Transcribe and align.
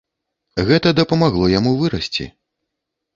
Гэта 0.69 0.93
дапамагло 0.99 1.45
яму 1.59 1.71
вырасці. 1.83 2.25